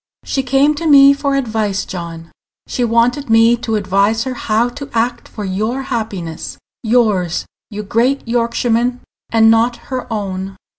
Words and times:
"She 0.25 0.41
came 0.41 0.73
to 0.77 0.87
me 0.87 1.13
for 1.13 1.35
advice, 1.35 1.85
John. 1.85 2.31
She 2.65 2.83
wanted 2.83 3.29
me 3.29 3.55
to 3.57 3.75
advise 3.75 4.23
her 4.23 4.33
how 4.33 4.69
to 4.69 4.89
act 4.95 5.27
for 5.27 5.45
your 5.45 5.83
happiness 5.89 6.57
yours, 6.81 7.45
you 7.69 7.83
great 7.83 8.27
Yorkshireman, 8.27 9.01
and 9.31 9.51
not 9.51 9.75
her 9.93 10.11
own." 10.11 10.57